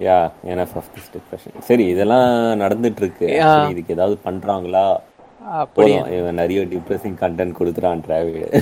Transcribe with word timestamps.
Yeah 0.00 0.18
enough 0.52 0.76
of 0.80 0.88
this 0.94 1.10
depression 1.14 1.64
சரி 1.68 1.84
இதெல்லாம் 1.94 2.28
நடந்துட்டு 2.62 3.02
இருக்கு 3.02 3.26
இதுக்கு 3.72 3.96
ஏதாவது 3.96 4.16
பண்றாங்களா? 4.28 4.84
போதும். 5.76 6.06
இவன் 6.18 6.38
நிறைய 6.40 6.60
டிப்ரெசிங் 6.70 7.16
கண்டென்ட் 7.22 7.58
கொடுத்துறான் 7.58 8.02
டிராவிட் 8.06 8.54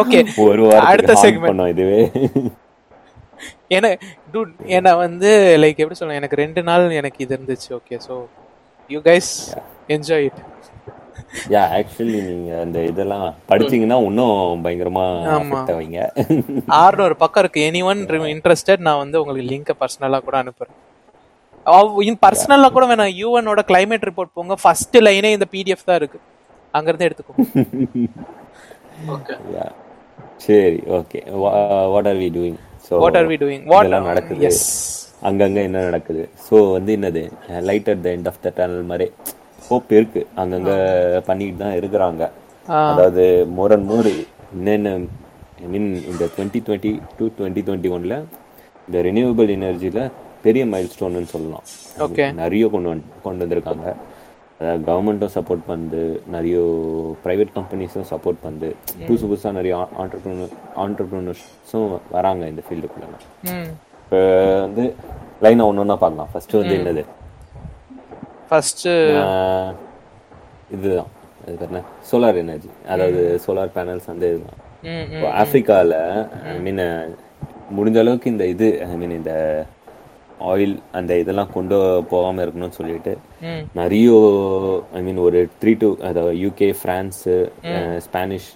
ஓகே 0.00 0.18
ஒரு 0.46 0.64
அடுத்த 0.90 1.12
segment. 1.14 1.38
haunt 1.38 1.48
பண்ணோம் 1.50 1.70
இதுவே. 1.74 2.00
ஏன்னா 3.76 3.90
டூட் 4.32 4.52
ஏன்னா 4.76 4.92
வந்து 5.04 5.30
லைக் 5.62 5.80
எப்படி 5.82 5.98
சொல்ல 6.00 6.20
எனக்கு 6.20 6.40
ரெண்டு 6.44 6.62
நாள் 6.68 6.84
எனக்கு 7.00 7.22
இது 7.24 7.34
இருந்துச்சு. 7.36 7.70
Okay 7.78 7.98
so 8.06 8.14
you 8.90 9.00
guys 9.08 9.30
enjoy 9.96 10.26
it 10.28 10.40
yeah 11.54 11.62
actually 11.78 12.20
நீங்க 12.28 12.50
அந்த 12.64 12.78
இதெல்லாம் 12.90 13.26
படிச்சீங்கன்னா 13.50 13.96
இன்னும் 14.08 14.62
பயங்கரமா 14.64 15.04
ஆவீங்க. 15.74 15.98
ஆறுநூறு 16.82 17.16
பக்கம் 17.22 17.42
இருக்கு. 17.44 17.60
எனி 17.70 17.80
ஒன் 17.90 18.00
இன்ட்ரெஸ்டட் 18.34 18.86
நான் 18.88 19.02
வந்து 19.02 19.20
உங்களுக்கு 19.22 19.50
லிங்கை 19.52 19.74
பர்சனலாக 19.82 20.24
கூட 20.28 20.36
அனுப்புறேன். 20.42 20.74
பர்சனலாக 22.24 22.72
கூட 22.76 22.86
வேணாம். 22.92 23.12
யூஎனோட 23.22 23.62
கிளைமேட் 23.70 24.08
ரிப்போர்ட் 24.10 24.34
போங்க. 24.38 24.56
ஃபர்ஸ்ட் 24.62 24.98
லைனே 25.06 25.30
இந்த 25.36 25.48
பிடிஎஃப் 25.54 25.88
தான் 25.90 26.00
இருக்கு. 26.02 26.20
அங்கிருந்து 26.74 27.08
எடுத்துக்கோ. 27.10 27.34
Yeah. 29.54 29.70
சரி 30.44 30.78
okay 30.96 31.20
what 31.92 32.08
are 32.10 32.18
we 32.22 32.28
doing 32.34 32.58
so 32.86 32.98
what 33.02 33.16
are 33.20 33.28
we 33.30 33.36
doing 33.42 33.62
what 33.72 33.88
நடக்குது. 34.08 34.40
எஸ் 34.48 34.64
அங்கங்க 35.28 35.58
என்ன 35.68 35.84
நடக்குது? 35.86 36.22
ஸோ 36.46 36.56
வந்து 36.76 36.90
என்னது? 36.98 37.22
Light 37.68 37.88
at 37.92 38.02
the 38.06 38.10
end 38.16 38.28
of 38.30 38.40
the 38.44 38.52
tunnel 38.58 38.84
மாதிரி. 38.90 39.06
ஹோப் 39.70 39.90
இருக்கு. 39.98 40.22
அங்கங்க 40.42 40.72
பண்ணிட்டு 41.28 41.62
தான் 41.64 41.76
இருக்கிறாங்க. 41.80 42.22
அதாவது 42.92 43.24
மோர் 43.58 43.74
அண்ட் 43.76 43.88
மோர் 43.92 44.10
என்னென்ன 44.56 44.94
ஐ 45.64 45.68
மீன் 45.74 45.88
இந்த 46.10 46.24
twenty 46.34 46.60
twenty 46.66 46.92
two 47.18 47.24
twenty 47.38 47.62
twenty 47.68 47.90
ஒன்ல 47.96 48.16
இந்த 48.86 49.00
ரினியூவபிள் 49.08 49.50
எனர்ஜியில் 49.58 50.02
பெரிய 50.44 50.62
மைல் 50.72 50.92
ஸ்டோன்னு 50.94 51.30
சொல்லலாம். 51.34 51.66
நிறைய 52.42 52.64
கொண்டு 52.74 52.88
வந்து 52.92 53.20
கொண்டு 53.26 53.42
வந்திருக்காங்க. 53.44 53.88
அதாவது 54.60 54.82
கவர்மெண்ட்டும் 54.88 55.34
சப்போர்ட் 55.34 55.62
பண்ணுது 55.68 56.00
நிறைய 56.34 56.56
ப்ரைவேட் 57.24 57.52
கம்பெனிஸும் 57.58 58.08
சப்போர்ட் 58.10 58.40
பண்ணுது 58.46 58.68
புதுசு 59.06 59.24
புதுசாக 59.30 59.52
நிறைய 59.58 59.74
ஆண்டர்ப்ரூனர் 60.02 60.52
ஆண்டர்ப்ரூனர்ஸும் 60.84 61.86
வராங்க 62.16 62.42
இந்த 62.52 62.62
ஃபீல்டுக்குள்ள 62.66 63.06
இப்போ 64.02 64.20
வந்து 64.64 64.84
லைனாக 65.44 65.68
ஒன்று 65.70 65.82
ஒன்றா 65.84 65.96
பார்க்கலாம். 66.02 66.30
ஃபர்ஸ்ட் 66.32 66.58
வந்து 66.60 66.76
என்னது? 66.78 67.04
ஃபர்ஸ்ட் 68.50 68.86
ஆஹ் 69.22 69.72
இதுதான். 70.76 71.10
அது 71.40 71.54
பேர் 71.54 71.68
என்ன 71.68 71.80
சோலார் 72.08 72.38
எனர்ஜி 72.40 72.70
அதாவது 72.88 73.20
சோலார் 73.44 73.74
பேனல்ஸ் 73.74 74.08
வந்து 74.10 74.28
இதுதான். 74.32 74.58
ஆப்பிரிக்காவில் 75.40 75.96
ஐ 76.50 76.58
மீன் 76.60 76.82
முடிஞ்ச 77.76 77.98
அளவுக்கு 78.02 78.28
இந்த 78.30 78.44
இது 78.52 78.68
ஐ 78.84 78.96
மீன் 78.96 79.14
இந்த 79.16 79.32
ஆயில் 80.46 80.74
அந்த 80.92 81.12
இதெல்லாம் 81.22 81.52
கொண்டு 81.52 81.76
போகாம 82.10 82.42
இருக்கணும்னு 82.44 82.78
சொல்லிட்டு 82.78 83.12
நிறைய 83.74 84.10
ஐ 84.94 85.02
மீன் 85.02 85.20
ஒரு 85.26 85.40
த்ரீ 85.60 85.72
டூ 85.80 85.90
அதாவது 86.08 86.36
யூகே 86.44 86.68
ஃப்ரான்ஸு 86.78 87.34
ஸ்பானிஷ் 88.06 88.48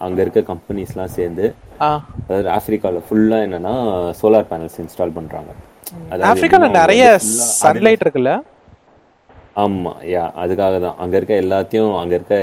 அங்க 0.00 0.18
இருக்க 0.22 0.40
கம்பெனிஸ்லாம் 0.48 1.14
சேர்ந்து 1.14 1.44
ஆ. 1.80 1.90
அதாவது 2.22 2.48
ஆப்பிரிக்காவில் 2.50 3.04
ஃபுல்லா 3.06 3.38
என்னன்னா 3.46 3.74
சோலார் 4.20 4.48
பேனல்ஸ் 4.50 4.80
இன்ஸ்டால் 4.82 5.14
பண்றாங்க. 5.16 5.50
ஆப்பிரிக்கால 6.28 6.66
நிறைய 6.76 7.04
சன்லைட் 7.60 8.04
இருக்குல்ல? 8.04 8.32
ஆமா 9.56 9.92
யா 10.14 10.24
அதுக்காக 10.42 10.74
தான் 10.84 10.98
அங்க 11.02 11.14
இருக்க 11.18 11.34
எல்லாத்தையும் 11.44 11.92
அங்க 12.00 12.12
இருக்க 12.18 12.36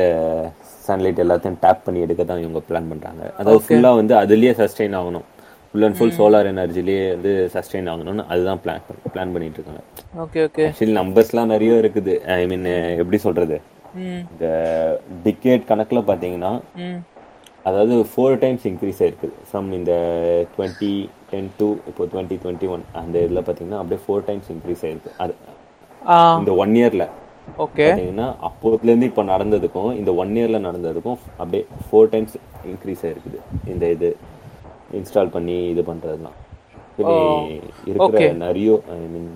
சன்லைட் 0.87 1.21
எல்லாத்தையும் 1.23 1.59
டேப் 1.63 1.83
பண்ணி 1.85 1.99
எடுக்க 2.05 2.21
தான் 2.31 2.41
இவங்க 2.43 2.59
பிளான் 2.67 2.89
பண்றாங்க. 2.91 3.23
அதாவது 3.39 3.63
ஃபுல்லா 3.65 3.91
வந்து 3.99 4.13
அதுலயே 4.21 4.53
சஸ்டெயின் 4.61 4.97
ஆகணும். 4.99 5.25
ஃபுல் 5.69 5.85
அண்ட் 5.87 5.97
ஃபுல் 5.97 6.15
சோலார் 6.19 6.49
எனர்ஜிலேயே 6.51 7.03
வந்து 7.15 7.31
சஸ்டெயின் 7.55 7.89
ஆகணும்னு 7.93 8.23
அதுதான் 8.33 8.61
பிளான் 8.63 8.85
பிளான் 9.13 9.33
பண்ணிட்டு 9.33 9.59
இருக்காங்க 9.59 9.83
ஓகே 10.23 10.39
ஓகே 10.47 10.63
ஆக்சுவலி 10.69 10.95
நம்பர்ஸ்லாம் 11.01 11.51
நிறைய 11.53 11.81
இருக்குது. 11.83 12.15
ஐ 12.37 12.39
மீன் 12.51 12.67
எப்படி 13.01 13.19
சொல்றது? 13.27 13.57
இந்த 14.31 14.47
டிகேட் 15.27 15.69
கணக்குல 15.69 16.01
பாத்தீங்கன்னா 16.09 16.51
ம். 16.87 16.99
அதாவது 17.69 17.95
ஃபோர் 18.11 18.39
டைம்ஸ் 18.43 18.65
இன்க்ரீஸ் 18.71 19.01
ஆயிருக்கு. 19.03 19.29
ஃப்ரம் 19.47 19.69
இந்த 19.79 19.93
டுவெண்ட்டி 20.55 20.93
டென் 21.31 21.49
டு 21.59 21.67
இப்போ 21.89 22.03
டுவெண்ட்டி 22.11 22.37
டுவெண்ட்டி 22.43 22.67
ஒன் 22.75 22.83
அந்த 23.01 23.15
இதில் 23.25 23.45
பார்த்தீங்கன்னா 23.47 23.79
அப்படியே 23.81 24.01
ஃபோர் 24.05 24.27
டைம்ஸ் 24.29 24.49
இன்க்ரீஸ் 24.55 24.83
ஆயிருக்கு. 24.87 25.11
அது 25.23 25.33
இந்த 26.41 26.51
ஒன் 26.63 26.73
இயர்ல 26.79 27.05
ஓகே. 27.65 27.85
பார்த்தீங்கன்னா 27.85 28.27
அப்போதுலேருந்து 28.47 29.09
இப்போ 29.11 29.23
நடந்ததுக்கும் 29.31 29.91
இந்த 29.99 30.11
ஒன் 30.21 30.33
இயர்ல 30.39 30.59
நடந்ததுக்கும் 30.67 31.19
அப்படியே 31.39 31.63
ஃபோர் 31.85 32.11
டைம்ஸ் 32.13 32.35
இன்க்ரீஸ் 32.71 33.03
ஆயிருக்குது. 33.07 33.39
இந்த 33.73 33.85
இது 33.95 34.09
இன்ஸ்டால் 34.99 35.33
பண்ணி 35.35 35.57
இது 35.73 35.83
பண்றதுலாம். 35.89 36.37
இருக்கிற 37.89 38.21
நிறைய 38.45 38.69
ஐ 38.95 38.97
மீன் 39.13 39.29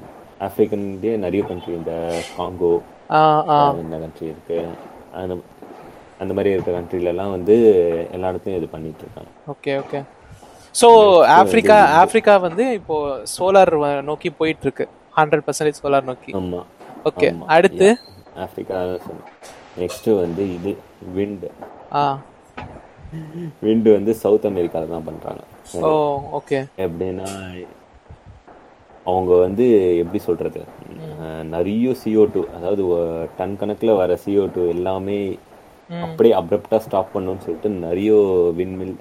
ஆப்பிரிக்கன்லேயே 0.48 1.14
நிறைய 1.26 1.42
கண்ட்ரி 1.50 1.74
இந்த 1.82 1.94
காங்கோ 2.38 2.74
இந்த 3.84 3.98
கண்ட்ரி 4.04 4.28
இருக்கு. 4.34 4.58
அந்த 5.22 5.36
அந்த 6.24 6.32
மாதிரி 6.38 6.54
இருக்க 6.56 6.72
கண்ட்ரிலலாம் 6.80 7.36
வந்து 7.38 7.56
எல்லா 8.16 8.30
இடத்துலையும் 8.32 8.60
இது 8.62 8.68
பண்ணிட்டு 8.74 9.04
இருக்காங்க. 9.06 9.32
Okay 9.54 9.72
okay. 9.84 10.00
So 10.82 10.88
Africa 11.40 11.78
Africa 12.02 12.36
வந்து 12.48 12.66
இப்போ 12.80 12.98
சோலார் 13.36 13.74
நோக்கி 14.10 14.30
போயிட்டு 14.42 14.66
இருக்கு. 14.68 14.86
ஹண்ட்ரட் 15.16 15.46
பர்சன்டேஜ் 15.48 15.82
சோலார் 15.82 16.10
நோக்கி. 16.10 16.32
ஆமா. 16.40 16.62
ஓகே. 17.06 17.28
அடுத்து? 17.48 17.88
ஆப்பிரிக்கா 18.38 18.78
நெக்ஸ்ட் 19.80 20.10
வந்து 20.22 20.44
இது 20.56 20.72
விண்ட் 21.16 21.46
ஆ. 21.94 22.04
விண்ட் 23.64 23.88
வந்து 23.94 24.12
சவுத் 24.22 24.48
அமெரிக்கால 24.50 24.88
தான் 24.88 25.08
பண்றாங்க. 25.08 25.42
ஓ 25.82 25.90
ஓகே 26.40 26.60
எப்படின்னா 26.78 27.28
அவங்க 29.06 29.32
வந்து 29.38 29.66
எப்படி 30.02 30.20
சொல்றது? 30.26 30.60
நிறைய 31.54 31.90
CO2 32.02 32.28
டூ 32.34 32.42
அதாவது 32.58 32.84
டன் 33.38 33.58
கணக்குல 33.62 33.96
வர 33.98 34.18
CO2 34.24 34.46
டூ 34.56 34.62
எல்லாமே 34.76 35.18
அப்படியே 35.90 36.34
அப்ரப்டா 36.36 36.78
ஸ்டாப் 36.78 37.14
பண்ணணும்னு 37.14 37.44
சொல்லிட்டு 37.46 37.70
நிறைய 37.86 38.12
விண்மில் 38.60 38.94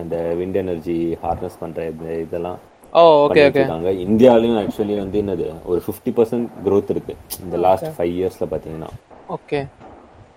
அந்த 0.00 0.16
விண்ட் 0.40 0.58
எனர்ஜி 0.62 0.98
ஹார்னஸ் 1.22 1.60
பண்ற 1.60 1.86
இந்த 1.86 2.08
இதெல்லாம் 2.24 2.58
ஓகே 3.00 3.42
ஓகே 3.48 3.62
இந்தியாலயும் 4.06 4.58
ஆக்சுவலி 4.60 4.94
வந்து 5.02 5.16
என்னது 5.22 5.46
ஒரு 5.70 5.80
ஃபிஃப்டி 5.86 6.12
பர்சன்ட் 6.18 6.46
growth 6.66 6.90
இருக்கு. 6.94 7.14
இந்த 7.44 7.56
லாஸ்ட் 7.64 7.90
ஃபைவ் 7.96 8.12
இயர்ஸ்ல 8.18 8.46
பாத்தீங்கன்னா. 8.52 8.90
ஓகே 9.36 9.60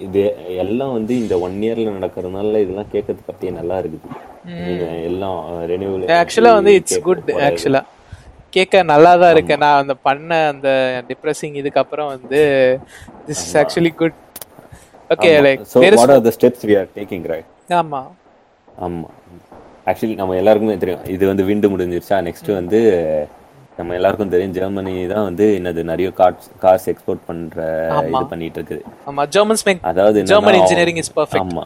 இது 0.06 0.22
எல்லாம் 0.64 0.92
வந்து 0.98 1.14
இந்த 1.22 1.36
ஒன் 1.46 1.56
இயர்ல 1.66 1.94
நடக்கிறதுனால 1.98 2.60
இதெல்லாம் 2.66 2.92
கேட்கறதுக்கு 2.94 3.32
அப்படியே 3.34 3.54
நல்லா 3.60 3.78
இருக்குது. 3.82 4.10
எல்லாம் 5.10 5.38
ரெனியூவல் 5.72 6.14
ஆக்சுவலா 6.20 6.54
வந்து 6.60 6.74
இட்ஸ் 6.80 7.02
குட் 7.08 7.32
ஆக்சுவலா 7.48 7.82
கேட்க 8.58 8.84
நல்லா 8.92 9.12
தான் 9.22 9.34
இருக்கு. 9.36 9.56
நான் 9.64 9.82
அந்த 9.82 9.96
பண்ண 10.08 10.30
அந்த 10.54 10.70
டிப்ரெசிங் 11.10 11.58
இதுக்கு 11.62 11.82
அப்புறம் 11.84 12.10
வந்து 12.16 12.40
this 13.28 13.44
is 13.48 13.58
actually 13.64 13.92
good 14.02 14.18
okay 15.16 15.32
like 15.48 15.66
so 15.74 15.82
what 16.02 16.16
are 16.18 16.26
the 16.30 16.34
steps 16.38 16.66
we 16.70 16.76
are 16.82 16.90
taking 16.98 17.28
right 17.34 17.50
ஆமா. 17.82 18.02
ஆமா. 18.86 19.08
ஆக்சுவலி 19.90 20.16
நம்ம 20.16 20.38
எல்லாருக்குமே 20.40 20.78
தெரியும். 20.78 21.04
இது 21.16 21.24
வந்து 21.28 21.44
விண்டு 21.50 21.68
முடிஞ்சிருச்சா? 21.72 22.18
நெக்ஸ்ட் 22.28 22.50
வந்து 22.56 22.80
நம்ம 23.78 23.94
எல்லாருக்கும் 23.98 24.32
தெரியும். 24.32 24.56
ஜெர்மனி 24.56 24.94
தான் 25.12 25.28
வந்து 25.28 25.46
என்னது 25.58 25.82
நிறைய 25.90 26.08
கார்ஸ் 26.18 26.50
கார்ஸ் 26.64 26.88
எக்ஸ்போர்ட் 26.92 27.22
பண்ற 27.28 27.58
இது 28.10 28.24
பண்ணிட்டு 28.32 28.60
இருக்குது 28.60 28.82
ஆமா 29.10 29.24
ஜெர்மன்ஸ் 29.36 29.66
மேக் 29.68 29.86
அதாவது 29.92 30.24
ஜெர்மன் 30.32 30.58
இன்ஜினியரிங் 30.60 31.00
இஸ் 31.04 31.14
பர்ஃபெக்ட் 31.18 31.46
ஆமா. 31.46 31.66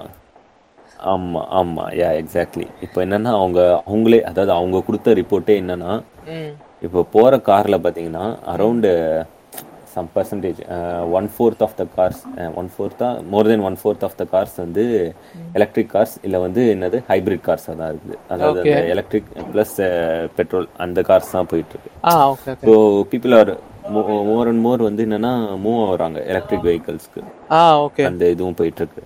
ஆமா 1.11 1.41
ஆமா. 1.59 1.85
யா 1.97 2.09
எக்ஸாக்ட்லி 2.19 2.67
இப்போ 2.85 2.99
என்னன்னா 3.05 3.31
அவங்க 3.37 3.59
அவங்களே 3.87 4.19
அதாவது 4.29 4.51
அவங்க 4.53 4.83
கொடுத்த 4.87 5.15
ரிப்போர்ட்டே 5.19 5.55
என்னன்னா 5.61 5.93
இப்போ 6.85 7.01
போற 7.13 7.33
கார்ல 7.47 7.75
பாத்தீங்கன்னா 7.83 8.23
around 8.53 8.87
some 9.95 10.09
percentage 10.15 10.59
one 11.17 11.27
fourth 11.33 11.63
of 11.65 11.75
the 11.79 11.85
cars 11.95 12.21
one 12.61 12.69
ஃபோர்த்தா 12.73 13.09
more 13.33 13.49
than 13.49 13.65
one 13.69 13.77
fourth 13.81 14.05
of 14.07 14.17
the 14.21 14.25
cars 14.33 14.55
வந்து 14.63 14.83
எலக்ட்ரிக் 15.59 15.91
கார்ஸ் 15.93 16.15
இல்ல 16.27 16.39
வந்து 16.45 16.63
என்னது 16.75 16.99
ஹைபிரிட் 17.11 17.45
கார்ஸ் 17.47 17.67
தான் 17.71 17.91
இருக்குது. 17.91 18.17
அதாவது 18.33 18.59
அந்த 18.63 18.79
எலக்ட்ரிக் 18.93 19.29
பிளஸ் 19.53 19.75
பெட்ரோல் 20.37 20.67
அந்த 20.85 21.01
கார்ஸ் 21.09 21.35
தான் 21.37 21.49
போயிட்டு 21.53 21.73
இருக்கு 21.75 21.93
ஆ 22.09 22.13
okay 22.33 22.49
okay 22.55 22.67
so 22.67 22.75
people 23.13 23.35
are 23.39 23.53
more 24.29 24.49
and 24.49 24.63
more 24.65 24.81
வந்து 24.89 25.05
என்னன்னா 25.07 25.33
மூவ் 25.63 25.81
ஆகுறாங்க 25.85 26.19
எலக்ட்ரிக் 26.33 26.67
ஓகே 27.85 28.03
அந்த 28.09 28.29
இதுவும் 28.35 28.59
போயிட்டு 28.59 28.81
இருக்கு 28.83 29.03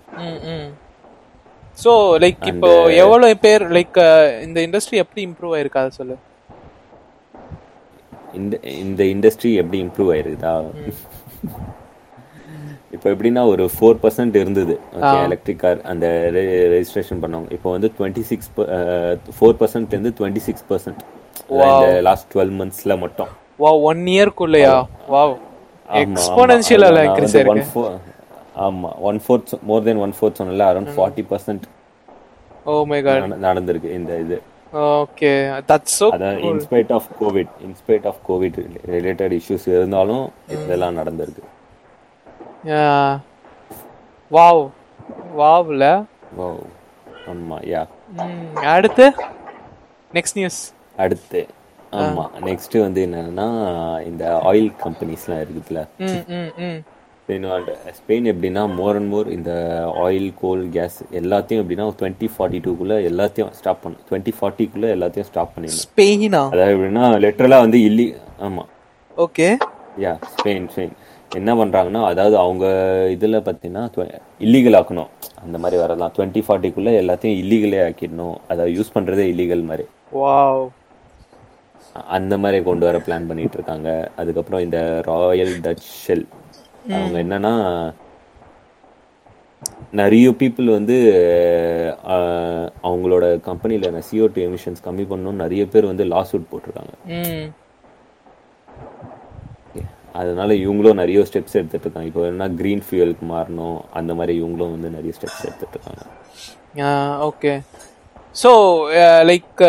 ஸோ 1.78 1.92
லைக் 2.24 2.44
இப்போ 2.52 2.70
எவ்வளவு 3.02 3.36
பேர் 3.44 3.64
லைக் 3.76 3.98
இந்த 4.46 4.60
இண்டஸ்ட்ரி 4.68 4.98
எப்படி 5.04 5.22
இம்ப்ரூவ் 5.28 5.54
ஆயிருக்கு? 5.58 5.82
அதை 5.82 5.92
சொல்லு. 6.00 6.16
இந்த 8.40 8.56
இந்த 8.84 9.02
இண்டஸ்ட்ரி 9.14 9.52
எப்படி 9.62 9.78
இம்ப்ரூவ் 9.86 10.10
ஆயிருக்குதா? 10.16 10.54
இப்போ 12.96 13.08
எப்படின்னா 13.14 13.42
ஒரு 13.54 13.64
ஃபோர் 13.74 13.98
பர்சன்ட் 14.04 14.36
இருந்தது. 14.42 14.76
ஓகே 14.98 15.18
எலக்ட்ரிக் 15.28 15.62
கார் 15.64 15.80
அந்த 15.92 16.06
ரெஜிஸ்ட்ரேஷன் 16.74 17.22
பண்ணவங்க. 17.24 17.50
இப்போ 17.58 17.70
வந்து 17.76 17.90
டுவெண்ட்டி 17.98 18.24
சிக்ஸ் 18.32 18.50
ஃபோர் 19.38 19.58
பர்சன்ட்லேருந்து 19.62 20.14
டுவெண்ட்டி 20.20 20.44
சிக்ஸ் 20.48 20.66
பர்சன்ட் 20.72 21.02
இந்த 21.52 21.88
லாஸ்ட் 22.08 22.30
டுவெல் 22.34 22.54
மந்த்ஸ்ல 22.60 22.96
மட்டும். 23.04 23.32
வா 23.64 23.72
ஒன் 23.90 24.04
இயர்க்குள்ளயா 24.16 24.76
வாவ் 25.16 25.36
எக்ஸ்போனன்ஷியல் 26.04 26.86
நான் 26.98 27.08
இன்க்ரீஸ் 27.10 27.36
ஆயிருக்கு 27.40 27.86
one 29.10 29.20
fourth 29.26 29.52
more 29.70 29.84
than 29.88 30.04
one 30.06 30.14
fourth 30.18 30.40
சொன்னல 30.42 30.68
around 30.72 30.94
forty 30.98 31.24
percent 31.32 31.66
oh 32.72 32.74
my 32.92 33.00
God 33.08 33.36
நடந்திருக்கு 33.48 33.90
இந்த 34.00 34.14
இது. 34.24 34.38
ஓகே 34.78 35.30
தட்ஸ் 35.70 35.98
சோ 36.00 36.08
அதான் 36.16 36.40
in spite 36.50 36.92
of 36.98 37.08
Covid 37.20 37.54
in spite 37.68 38.08
of 38.08 38.20
Covid 38.28 38.58
related 38.96 39.36
issues 39.38 39.68
இருந்தாலும் 39.68 40.26
இதெல்லாம் 40.56 40.98
நடந்திருக்கு. 41.00 41.44
வாவ் 44.32 44.64
வாவ்ல 45.36 45.86
ஓ 46.38 46.48
ஆமா 47.32 47.58
யா 47.72 47.84
அடுத்து? 48.74 49.06
நெக்ஸ்ட் 50.14 50.38
நியூஸ் 50.40 50.60
அடுத்து. 50.98 51.42
ஆமா 51.94 52.24
நெக்ஸ்ட் 52.48 52.76
வந்து 52.82 53.02
என்னன்னா 53.08 53.48
இந்த 54.06 54.24
ஆயில் 54.50 54.72
கம்பெனிஸ்லாம் 54.84 55.44
இருக்குதுல 55.44 55.82
ம் 57.30 57.46
ஸ்பெயின் 57.98 58.28
எப்படின்னா 58.32 58.62
மோர் 58.76 58.98
அண்ட் 58.98 59.10
மோர் 59.14 59.30
இந்த 59.32 59.52
ஆயில் 60.04 60.28
கோல் 60.42 60.62
கேஸ் 60.76 60.98
எல்லாத்தையும் 61.20 61.62
எப்படின்னா 61.64 61.86
டுவெண்ட்டி 62.02 62.28
ஃபார்ட்டி 62.36 62.60
டூக்குள்ள 62.66 62.96
எல்லாத்தையும் 63.10 63.50
ஸ்டாப் 63.58 63.82
பண்ணும் 63.84 64.04
டுவெண்ட்டி 64.10 64.32
ஃபார்ட்டிக்குள்ள 64.38 64.88
எல்லாத்தையும் 64.96 65.28
ஸ்டாப் 65.30 65.52
பண்ணிடணும். 65.56 65.84
ஸ்பெயினா 65.88 66.42
அதாவது 66.54 66.76
எப்படின்னா 66.76 67.04
லிட்டரலா 67.26 67.60
வந்து 67.66 67.80
இல்லி 67.90 68.06
ஆமா. 68.48 68.64
ஓகே 69.18 69.50
யா 70.06 70.14
ஸ்பெயின் 70.36 70.70
ஸ்பெயின் 70.76 70.96
என்ன 71.36 71.56
பண்றாங்கன்னா 71.62 72.02
அதாவது 72.12 72.38
அவங்க 72.44 72.66
இதுல 73.18 73.44
பார்த்தீங்கன்னா 73.48 73.84
இல்லீகல் 74.46 74.80
ஆக்கணும். 74.80 75.12
அந்த 75.44 75.58
மாதிரி 75.64 75.82
வரலாம். 75.82 76.14
டுவெண்ட்டி 76.18 76.44
ஃபார்ட்டிக்குள்ள 76.48 76.90
எல்லாத்தையும் 77.02 77.38
இல்லீகலே 77.44 77.82
ஆக்கிடணும். 77.90 78.36
அதை 78.48 78.80
யூஸ் 78.80 78.96
பண்றதே 78.96 79.28
இல்லீகல் 79.34 79.70
மாதிரி. 79.72 79.88
வாவ் 80.22 80.66
அந்த 82.18 82.34
மாதிரி 82.38 82.64
கொண்டு 82.64 82.86
வர 82.86 82.98
பிளான் 83.06 83.30
பண்ணிட்டு 83.30 83.58
இருக்காங்க. 83.60 83.90
அதுக்கப்புறம் 84.22 84.64
இந்த 84.66 84.80
ராயல் 85.12 85.56
டச் 85.66 85.88
ஷெல் 86.02 86.28
அவங்க 86.96 87.18
என்னன்னா 87.26 87.54
நிறைய 90.00 90.28
பீப்புள் 90.40 90.68
வந்து 90.78 90.96
அவங்களோட 92.88 93.26
கம்பெனியில் 93.48 93.86
CO2 94.10 94.28
டூ 94.36 94.42
எமிஷன்ஸ் 94.48 94.84
கம்மி 94.88 95.06
பண்ணணும்னு 95.12 95.44
நிறைய 95.44 95.64
பேர் 95.74 95.90
வந்து 95.92 96.06
லாஸ் 96.14 96.34
அவுட் 96.34 96.52
போட்டிருக்காங்க 96.52 96.94
அதனால 100.22 100.50
இவங்களும் 100.64 101.00
நிறைய 101.02 101.20
ஸ்டெப்ஸ் 101.30 101.58
எடுத்துட்டு 101.60 101.86
இருக்காங்க 101.86 102.10
இப்போ 102.10 102.22
என்ன 102.32 102.46
கிரீன் 102.60 102.84
ஃபியூயலுக்கு 102.86 103.26
மாறணும். 103.34 103.80
அந்த 104.00 104.12
மாதிரி 104.20 104.34
இவங்களும் 104.42 104.74
வந்து 104.76 104.90
நிறைய 104.96 105.12
ஸ்டெப்ஸ் 105.18 105.46
எடுத்துட்டு 105.48 105.76
இருக்காங்க 105.78 106.04
ஓகே 107.30 107.54
ஸோ 108.42 108.52
லைக் 109.30 109.62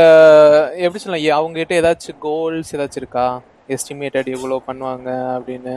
எப்படி 0.84 1.00
சொல்லலாம்? 1.02 1.38
அவங்க 1.38 1.56
கிட்ட 1.60 1.74
ஏதாச்சும் 1.82 2.18
கோல்ஸ் 2.26 2.72
ஏதாச்சும் 2.76 3.02
இருக்கா? 3.02 3.26
எஸ்டிமேட்டட் 3.76 4.28
எவ்வளோ 4.36 4.56
பண்ணுவாங்க 4.68 5.08
அப்படின்னு. 5.36 5.74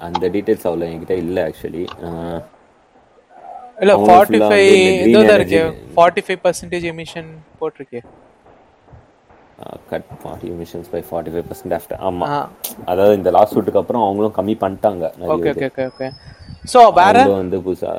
அந்த 0.00 0.24
டீட்டெயில்ஸ் 0.28 0.66
அவ்வளோ 0.66 0.86
என்கிட்ட 0.86 1.14
இல்லை 1.16 1.42
ஆக்சுவலி 1.42 1.84
இல்ல 3.80 3.94
ஃபார்ட்டி 4.02 4.38
ஃபைவ் 4.42 4.68
இதுதான் 5.04 5.24
energy- 5.30 5.56
இருக்கே? 5.56 5.62
Forty 5.96 6.22
five 6.26 6.40
percentage 6.44 6.86
emission 6.92 7.28
போட்டிருக்கே. 7.60 8.00
Cut 9.90 10.08
forty 10.22 10.48
emissions 10.52 10.88
by 10.90 11.00
forty 11.10 11.32
five 11.32 11.46
percent 11.48 11.74
after 11.76 12.00
ஆமாம் 12.00 12.30
ஆ. 12.30 12.38
அதாவது 12.84 13.14
இந்த 13.16 13.30
லாஸ்ட் 13.30 13.54
ஷூட்டுக்கு 13.56 13.76
அப்புறம் 13.76 14.02
அவங்களும் 14.02 14.36
கம்மி 14.36 14.54
பண்ணிட்டாங்க. 14.62 15.04
Okay 15.28 15.50
okay 15.52 15.66
okay 15.70 15.86
okay 15.86 16.08
so 16.72 16.80
வேற? 16.94 17.16
வந்து 17.32 17.58
புதுசா 17.58 17.92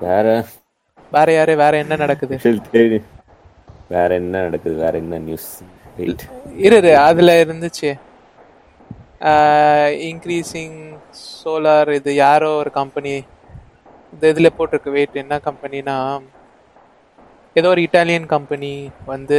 வேற? 0.00 0.26
வேற 1.12 1.28
யாரு? 1.32 1.52
வேற 1.56 1.76
என்ன 1.78 1.96
நடக்குது? 1.96 2.36
வேற 3.88 4.08
என்ன 4.14 4.42
நடக்குது? 4.42 4.74
வேற 4.76 4.94
என்ன 4.98 5.18
நியூஸ் 5.18 5.50
இரு 6.64 6.78
அதுல 7.00 7.44
இருந்துச்சு. 7.44 7.90
இன்க்ரீஸிங் 10.08 10.78
சோலார் 11.40 11.90
இது 11.94 12.10
யாரோ 12.14 12.50
ஒரு 12.56 12.70
கம்பெனி 12.70 13.14
இந்த 14.12 14.24
இதில் 14.32 14.54
போட்டிருக்கு 14.58 14.94
வெயிட் 14.96 15.20
என்ன 15.22 15.38
கம்பெனினா 15.48 15.96
ஏதோ 17.56 17.68
ஒரு 17.68 17.82
இட்டாலியன் 17.86 18.26
கம்பெனி 18.26 18.72
வந்து 19.06 19.38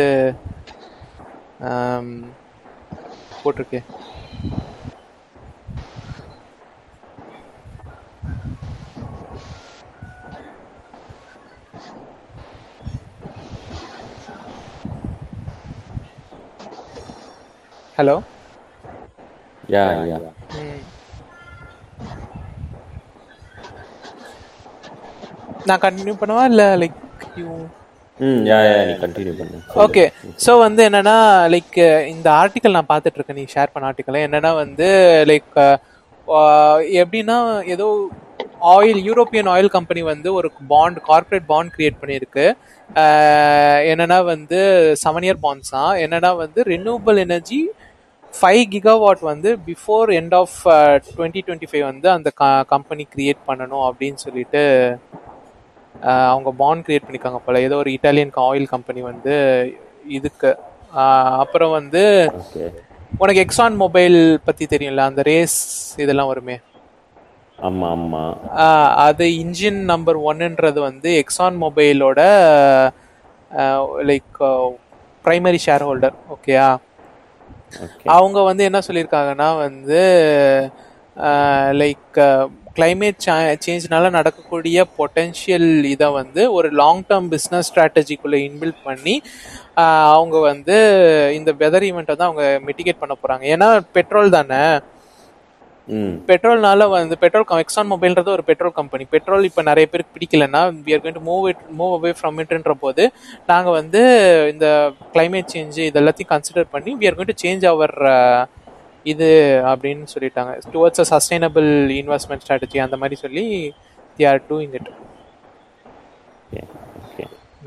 போட்டிருக்கு. 3.41 3.79
ஹலோ 17.97 18.15
யா 19.73 19.83
யா 20.11 20.17
நான் 25.69 25.83
கண்டினியூ 25.83 26.15
பண்ணவா 26.19 26.43
இல்ல 26.51 26.63
லைக் 26.81 26.97
யூ 27.41 27.49
ம் 28.17 28.41
யா 28.49 28.57
யா 28.67 28.77
நீ 28.87 28.93
கண்டினியூ 29.03 29.33
பண்ணு. 29.39 29.57
ஓகே 29.83 30.03
ஸோ 30.45 30.51
வந்து 30.63 30.81
என்னன்னா 30.87 31.17
லைக் 31.53 31.77
இந்த 32.13 32.27
ஆர்டிக்கல் 32.39 32.75
நான் 32.77 32.89
பார்த்துட்டு 32.91 33.19
இருக்கேன் 33.19 33.39
நீ 33.41 33.45
ஷேர் 33.53 33.73
பண்ண 33.73 33.89
ஆர்டிக்கல் 33.89 34.23
என்னன்னா 34.27 34.51
வந்து 34.63 34.87
லைக் 35.31 35.53
எப்படின்னா 37.03 37.37
ஏதோ 37.75 37.87
ஆயில் 38.73 38.99
யூரோப்பியன் 39.07 39.49
ஆயில் 39.53 39.69
கம்பெனி 39.75 40.01
வந்து 40.11 40.29
ஒரு 40.39 40.47
பாண்ட் 40.71 40.97
கார்ப்பரேட் 41.09 41.47
பாண்ட் 41.51 41.73
கிரியேட் 41.75 42.01
பண்ணியிருக்கு. 42.01 42.45
என்னன்னா 43.91 44.17
வந்து 44.33 44.59
செவன் 45.03 45.25
இயர் 45.27 45.43
பாண்ட்ஸ் 45.45 45.73
தான். 45.77 45.93
என்னன்னா 46.03 46.31
வந்து 46.43 46.59
ரெனியூவபிள் 46.73 47.19
எனர்ஜி 47.25 47.61
ஃபைவ் 48.33 48.63
கிகாவாட் 48.71 49.19
வந்து 49.23 49.59
before 49.67 50.09
end 50.17 50.35
of 50.35 50.57
twenty 51.09 51.41
twenty 51.45 51.69
five 51.71 51.83
வந்து 51.83 52.09
அந்த 52.09 52.29
கம்பெனி 52.67 53.07
கிரியேட் 53.15 53.41
பண்ணணும் 53.47 53.85
அப்படின்னு 53.87 54.15
சொல்லிட்டு 54.15 54.63
ஆஹ் 56.03 56.29
அவங்க 56.29 56.51
பாண்ட் 56.51 56.85
கிரியேட் 56.85 57.05
பண்ணிருக்காங்க 57.05 57.39
போல. 57.45 57.59
ஏதோ 57.59 57.75
ஒரு 57.75 57.89
இட்டாலியன் 57.91 58.33
ஆயில் 58.43 58.67
கம்பெனி 58.67 59.01
வந்து 59.01 59.33
இதுக்கு. 60.07 60.51
ஆஹ் 60.95 61.37
அப்புறம் 61.37 61.71
வந்து 61.71 62.03
உனக்கு 63.19 63.45
எக்ஸான் 63.45 63.75
மொபைல் 63.75 64.17
பத்தி 64.43 64.65
தெரியும்ல 64.65 65.03
அந்த 65.03 65.21
ரேஸ் 65.21 65.57
இதெல்லாம் 65.97 66.27
வருமே. 66.27 66.55
ஆமா 67.59 67.87
ஆமா. 67.95 68.21
ஆஹ் 68.57 68.91
அது 69.05 69.25
இன்ஜின் 69.39 69.81
நம்பர் 69.83 70.17
ஒன்னுன்றது 70.23 70.79
வந்து 70.79 71.23
எக்ஸான் 71.23 71.57
மொபைலோட 71.61 72.19
லைக் 74.03 74.37
பிரைமரி 75.25 75.59
ஷேர் 75.65 75.83
ஹோல்டர் 75.83 76.15
ஓகேயா 76.29 76.67
ஓகே 76.75 76.88
அவங்க 78.07 78.39
வந்து 78.43 78.63
என்ன 78.63 78.79
சொல்லியிருக்காங்கன்னா 78.87 79.49
வந்து 79.57 80.01
லைக் 81.73 82.19
கிளைமேட் 82.73 83.25
சேஞ்ச்னால 83.65 84.09
நடக்கக்கூடிய 84.09 84.85
பொட்டென்ஷியல் 84.97 85.69
இதை 85.85 86.07
வந்து 86.11 86.41
ஒரு 86.51 86.69
லாங் 86.71 87.03
டேர்ம் 87.09 87.29
பிஸ்னஸ் 87.31 87.69
ஸ்ட்ராட்டஜிக்குள்ளே 87.69 88.39
இன்பில்ட் 88.45 88.79
பண்ணி 88.83 89.15
அவங்க 90.13 90.37
வந்து 90.39 90.77
இந்த 91.33 91.51
வெதர் 91.59 91.87
ஈவெண்ட்டை 91.89 92.15
தான் 92.15 92.29
அவங்க 92.29 92.45
மிட்டிகேட் 92.67 93.01
பண்ண 93.01 93.15
போகிறாங்க 93.15 93.45
ஏன்னா 93.45 93.69
பெட்ரோல் 93.91 94.29
தானே. 94.29 94.61
பெட்ரோல்னால 96.29 96.87
வந்து 96.91 97.15
பெட்ரோல் 97.23 97.61
எக்ஸான் 97.63 97.89
மொபைல்ன்றது 97.91 98.29
ஒரு 98.35 98.43
பெட்ரோல் 98.49 98.75
கம்பெனி. 98.79 99.03
பெட்ரோல் 99.13 99.47
இப்போ 99.49 99.61
நிறைய 99.69 99.85
பேருக்கு 99.91 100.15
பிடிக்கலன்னா 100.17 100.61
we 100.85 100.93
are 100.95 101.01
going 101.03 101.17
to 101.17 101.23
move 101.29 101.45
it 101.51 101.63
move 101.79 101.93
away 101.97 102.11
from 102.19 102.39
இட்ன்ற 102.43 102.73
போது 102.83 103.03
நாங்கள் 103.51 103.77
வந்து 103.79 104.01
இந்த 104.53 104.67
climate 105.15 105.47
சேஞ்ச் 105.53 105.79
இது 105.87 105.99
எல்லாத்தையும் 106.01 106.31
கன்சிடர் 106.33 106.71
பண்ணி 106.75 106.93
we 106.99 107.07
are 107.09 107.17
going 107.19 107.31
to 107.33 107.37
change 107.45 107.65
our 107.73 107.95
இது 109.05 109.27
அப்படின்னு 109.71 110.05
சொல்லிட்டாங்க. 110.13 110.53
Towards 110.73 111.01
a 111.03 111.07
sustainable 111.13 111.69
investment 112.01 112.43
strategy 112.45 112.79
அந்த 112.85 112.97
மாதிரி 113.01 113.17
சொல்லி 113.23 113.45
they 114.19 114.25
are 114.31 114.41
doing 114.49 114.75
it 114.79 114.89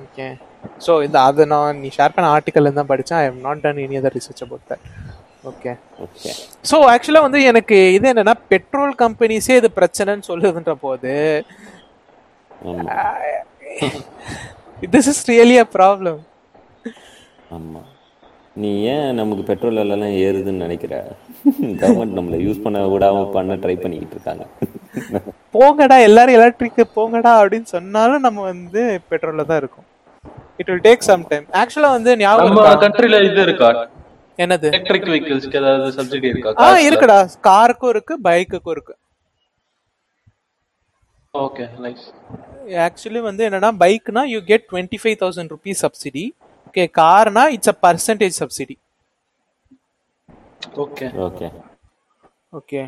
okay 0.05 0.29
so 0.87 0.93
இந்த 1.07 1.17
அதை 1.29 1.45
நான் 1.53 1.81
நீ 1.83 1.89
ஷேர் 1.97 2.15
பண்ண 2.15 2.29
ஆர்டிக்கல் 2.37 2.77
தான் 2.79 2.91
படித்தேன் 2.91 3.21
I 3.23 3.27
am 3.31 3.41
not 3.47 3.65
done 3.65 3.81
any 3.85 3.99
other 4.01 4.17
research 4.19 4.43
about 4.47 4.67
that 4.71 4.85
okay 5.43 5.73
okay 6.05 6.31
so 6.71 6.77
ஆக்சுவலாக 6.93 7.27
வந்து 7.27 7.41
எனக்கு 7.51 7.77
இது 7.97 8.07
என்னன்னா 8.13 8.35
பெட்ரோல் 8.53 8.93
கம்பெனிஸே 9.03 9.57
இது 9.61 9.69
பிரச்சனைன்னு 9.79 10.29
சொல்லுதுன்ற 10.31 10.75
போது 10.85 11.15
this 14.93 15.11
is 15.13 15.25
really 15.31 15.57
a 15.63 15.67
problem 15.77 16.21
ஆமா. 17.57 17.81
நீ 18.57 18.71
ஏன் 18.93 19.17
நமக்கு 19.19 19.43
பெட்ரோல் 19.49 19.79
விலைலாம் 19.81 20.15
ஏறுதுன்னு 20.25 20.65
நினைக்கிற? 20.65 20.95
கவர்மெண்ட் 21.81 22.17
நம்மள 22.19 22.37
யூஸ் 22.45 22.63
பண்ண 22.65 22.81
விடாம 22.93 23.23
பண்ண 23.37 23.55
ட்ரை 23.63 23.75
பண்ணிக்கிட்டு 23.83 24.17
இருக்காங்க. 24.17 24.45
போங்கடா 25.55 25.97
எல்லாரும் 26.09 26.37
எலக்ட்ரிக் 26.39 26.95
போங்கடா 26.97 27.33
அப்படின்னு 27.41 27.69
சொன்னாலும் 27.77 28.25
நம்ம 28.27 28.45
வந்து 28.53 28.83
பெட்ரோல்ல 29.11 29.47
தான் 29.51 29.61
இருக்கும். 29.63 29.87
It 30.61 30.71
will 30.71 30.85
take 30.89 31.09
some 31.09 31.25
time 31.31 31.47
ஆக்சுவலா 31.63 31.91
வந்து 31.97 32.13
ஞாபகம்? 32.23 32.81
கண்ட்ரில 32.85 33.21
இது 33.29 33.43
இருக்கா? 33.49 33.71
என்னது? 34.39 34.69
எலக்ட்ரிக் 34.77 35.07
வெஹிக்கிள்ஸ்க்கு 35.11 35.59
ஏதாவது 35.61 35.93
சப்சிடி 35.97 36.29
இருக்கா? 36.33 36.51
ஆ 36.65 36.69
இருக்குடா. 36.87 37.17
காருக்கும் 37.49 37.93
இருக்கு 37.95 38.15
பைக்குக்கும் 38.27 38.75
இருக்கு. 38.77 38.95
ஓகே 41.35 41.65
நைஸ் 41.85 42.07
ஆக்சுவலி 42.87 43.21
வந்து 43.27 43.43
என்னன்னா 43.49 43.71
பைக்னா 43.83 44.23
you 44.33 44.41
get 44.51 44.65
twenty 44.71 44.99
five 45.03 45.17
thousand 45.23 45.53
rupees 45.55 45.83
subsidy 45.85 46.25
okay 46.67 46.85
Karnaugh 46.99 47.45
it's 47.55 47.73
a 47.73 47.77
percentage 47.85 48.37
subsidy 48.41 48.77
okay 50.85 51.07
okay 51.29 51.49
okay 52.59 52.83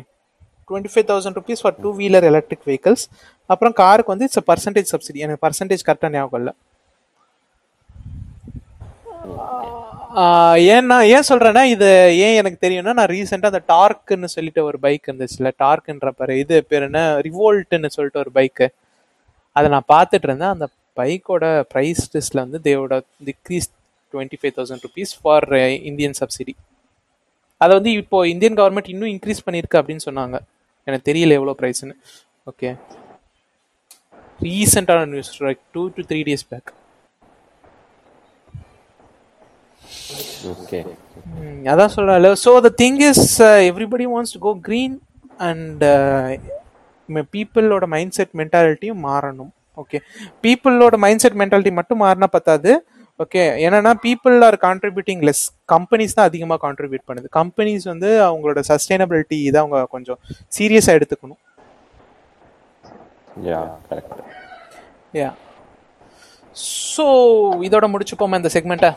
twenty 0.69 0.91
five 0.93 1.07
thousand 1.09 1.37
rupees 1.39 1.63
for 1.63 1.75
two 1.83 1.89
wheeler 1.99 2.27
electric 2.31 2.65
vehicles 2.69 3.05
அப்புறம் 3.49 3.75
காருக்கு 3.81 4.13
வந்து 4.13 4.27
இட்ஸ் 4.29 4.45
பர்சன்டேஜ் 4.51 4.91
சப்சிடி 4.93 5.25
எனக்கு 5.25 5.43
percentage 5.45 5.85
கரெக்டாக 5.89 6.13
ஞாபகம் 6.17 6.39
இல்லை. 6.41 6.53
ஏன்னா 10.75 10.97
ஏன் 11.13 11.27
சொல்றேன்னா 11.29 11.63
இது 11.73 11.87
ஏன் 12.25 12.37
எனக்கு 12.41 12.59
தெரியும்னா 12.65 12.93
நான் 12.99 13.11
ரீசெண்டாக 13.13 13.51
அந்த 13.51 13.61
டார்க்குன்னு 13.73 14.27
சொல்லிட்டு 14.35 14.61
ஒரு 14.69 14.77
பைக் 14.85 15.09
இருந்துச்சுல 15.09 15.49
டார்க்குன்ற 15.63 16.09
பேர். 16.19 16.33
இது 16.43 16.57
பேர் 16.69 16.85
என்ன? 16.87 17.01
ரிவோல்ட்னு 17.27 17.89
சொல்லிட்டு 17.95 18.21
ஒரு 18.23 18.31
பைக்கு 18.37 18.67
அதை 19.55 19.69
நான் 19.75 19.89
பார்த்துட்டு 19.93 20.27
இருந்தேன். 20.29 20.53
அந்த 20.55 20.67
பைக்கோட 20.99 21.45
ப்ரைஸ் 21.73 22.03
லிஸ்ட்ல 22.13 22.39
வந்து 22.45 22.59
தேவோட 22.67 22.95
decrease 23.29 23.67
twenty 24.13 24.39
five 24.41 24.55
thousand 24.57 24.85
rupees 24.87 25.13
for 25.21 25.47
Indian 25.89 26.17
subsidy 26.21 26.55
அதை 27.61 27.71
வந்து 27.77 27.91
இப்போ 28.01 28.17
இந்தியன் 28.33 28.57
கவர்மெண்ட் 28.61 28.89
இன்னும் 28.93 29.11
இன்க்ரீஸ் 29.15 29.45
பண்ணியிருக்கு 29.45 29.79
அப்படின்னு 29.81 30.05
சொன்னாங்க. 30.09 30.37
எனக்கு 30.87 31.07
தெரியல 31.11 31.37
எவ்வளோ 31.39 31.55
ப்ரைஸ்ன்னு 31.59 31.95
okay 32.51 32.71
ரீசெண்டான 34.45 35.05
news 35.13 35.31
two 35.75 35.83
to 35.95 36.03
three 36.09 36.21
days 36.29 36.49
back 36.49 36.71
okay 40.53 40.79
அதான் 41.71 41.93
சொல்கிறேன் 41.95 42.39
so 42.45 42.51
the 42.65 42.71
thing 42.81 42.99
is 43.09 43.27
everybody 43.69 44.05
wants 44.13 44.33
to 44.35 44.41
go 44.47 44.51
green 44.67 44.95
and 45.49 45.83
பீப்புளோட 47.35 47.85
மைண்ட் 47.93 48.15
செட் 48.17 48.33
மென்டாலிட்டியும் 48.41 49.01
மாறணும். 49.07 49.51
ஓகே 49.81 49.97
பீப்புளோட 50.43 50.95
மைண்ட் 51.05 51.23
செட் 51.23 51.39
மென்டாலிட்டி 51.41 51.73
மட்டும் 51.79 52.01
மாறினா 52.03 52.27
பத்தாது. 52.35 52.71
ஓகே 53.23 53.41
என்னன்னா 53.65 53.91
people 54.05 54.37
are 54.47 54.57
contributing 54.67 55.21
less 55.27 55.43
companies 55.73 56.15
தான் 56.17 56.27
அதிகமாக 56.29 56.59
கான்ட்ரிபியூட் 56.65 57.05
பண்ணுது. 57.09 57.27
கம்பெனிஸ் 57.39 57.85
வந்து 57.91 58.09
அவங்களோட 58.27 58.61
சஸ்டைனபிலிட்டி 58.71 59.37
இதை 59.49 59.59
அவங்க 59.63 59.79
கொஞ்சம் 59.95 60.19
சீரியஸாக 60.57 60.97
எடுத்துக்கணும். 60.99 61.41
யா 65.19 65.31
ஸோ 66.93 67.05
இதோட 67.67 67.85
முடிச்சுப்போமா 67.93 68.39
இந்த 68.41 68.49
செக்மெண்ட்டை 68.55 68.91